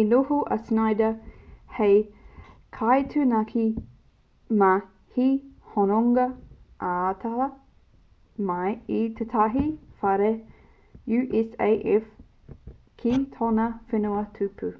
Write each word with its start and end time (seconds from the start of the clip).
noho 0.08 0.36
a 0.56 0.56
schneider 0.66 1.08
hei 1.78 1.94
kaitaunaki 2.76 3.64
mā 4.60 4.68
te 5.16 5.26
hononga 5.72 6.26
ataata 6.90 7.48
mai 8.52 8.70
i 9.00 9.02
tētahi 9.22 9.66
whare 10.04 10.30
usaf 11.18 12.14
ki 13.04 13.18
tōna 13.36 13.68
whenua 13.94 14.24
tupu 14.40 14.72